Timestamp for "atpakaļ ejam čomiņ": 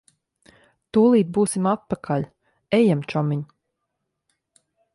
1.73-3.45